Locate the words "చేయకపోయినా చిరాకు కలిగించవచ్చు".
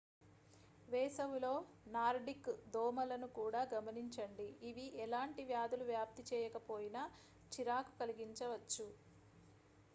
6.31-8.87